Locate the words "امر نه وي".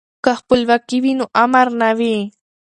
1.43-2.17